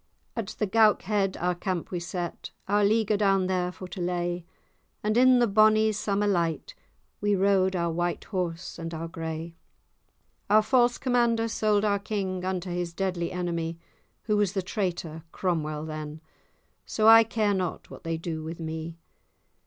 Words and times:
At 0.35 0.47
the 0.57 0.65
Goukhead 0.65 1.37
our 1.39 1.53
camp 1.53 1.91
we 1.91 1.99
set, 1.99 2.49
Our 2.67 2.83
leaguer 2.83 3.17
down 3.17 3.45
there 3.45 3.71
for 3.71 3.87
to 3.89 4.01
lay; 4.01 4.47
And, 5.03 5.15
in 5.15 5.37
the 5.37 5.45
bonny 5.45 5.91
summer 5.91 6.25
light, 6.25 6.73
We 7.21 7.35
rode 7.35 7.75
our 7.75 7.91
white 7.91 8.23
horse 8.23 8.79
and 8.79 8.95
our 8.95 9.07
gray. 9.07 9.57
Our 10.49 10.63
false 10.63 10.97
commander 10.97 11.47
sold 11.47 11.85
our 11.85 11.99
king, 11.99 12.43
Unto 12.43 12.71
his 12.71 12.95
deadly 12.95 13.29
enemie, 13.31 13.77
Who 14.23 14.37
was 14.37 14.53
the 14.53 14.63
traitor, 14.63 15.23
Cromwell, 15.31 15.85
then; 15.85 16.21
So 16.83 17.07
I 17.07 17.23
care 17.23 17.53
not 17.53 17.91
what 17.91 18.03
they 18.03 18.17
do 18.17 18.43
with 18.43 18.59
me. 18.59 18.97